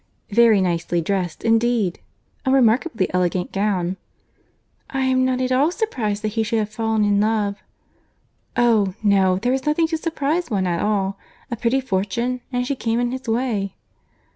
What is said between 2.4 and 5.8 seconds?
a remarkably elegant gown." "I am not at all